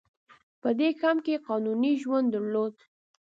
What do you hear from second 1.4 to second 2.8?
قانوني ژوند درلود.